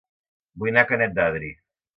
Vull 0.63 0.71
anar 0.73 0.85
a 0.85 0.89
Canet 0.93 1.15
d'Adri 1.21 1.55